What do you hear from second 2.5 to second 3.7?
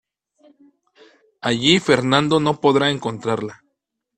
podrá encontrarla.